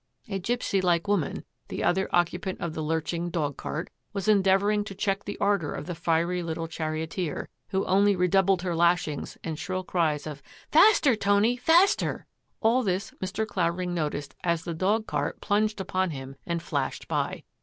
[0.27, 4.95] A gipsy like woman, the other occupant of the lurching dog cart, was endeavouring to
[4.95, 9.59] check the ardour of the fiery little charioteer, who only re doubled her lashings and
[9.59, 10.41] shrill cries of,"
[10.71, 12.25] Faster, Tony, faster!"
[12.63, 13.45] All this Mr.
[13.45, 17.43] Clavering noticed as the dog cart plunged upon him and flashed by.